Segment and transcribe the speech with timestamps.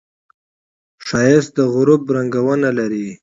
[1.07, 3.07] ښایست د غروب رنګونه لري